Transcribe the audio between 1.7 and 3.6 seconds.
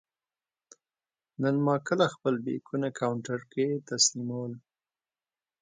کله خپل بېکونه کاونټر